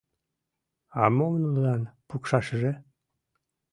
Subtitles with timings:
[1.01, 2.71] А мом нунылан пукшашыже?